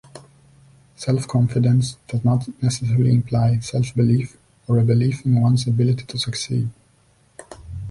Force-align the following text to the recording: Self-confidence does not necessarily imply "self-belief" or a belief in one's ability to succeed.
Self-confidence 0.95 1.97
does 2.07 2.25
not 2.25 2.47
necessarily 2.59 3.11
imply 3.13 3.59
"self-belief" 3.59 4.35
or 4.67 4.79
a 4.79 4.83
belief 4.83 5.23
in 5.27 5.39
one's 5.39 5.67
ability 5.67 6.05
to 6.05 6.17
succeed. 6.17 6.71